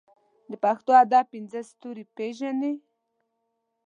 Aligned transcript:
د 0.51 0.53
پښتو 0.63 0.91
ادب 1.03 1.25
پنځه 1.33 1.59
ستوري 1.71 2.03
پېژنې. 2.15 2.73